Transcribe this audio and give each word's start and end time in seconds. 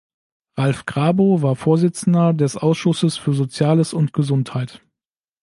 Ralf 0.57 0.87
Grabow 0.87 1.43
war 1.43 1.55
Vorsitzender 1.55 2.33
des 2.33 2.57
Ausschusses 2.57 3.17
für 3.17 3.33
Soziales 3.33 3.93
und 3.93 4.13
Gesundheit. 4.13 4.81